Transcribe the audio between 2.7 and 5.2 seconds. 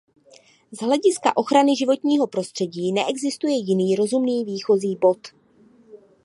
neexistuje jiný rozumný výchozí bod.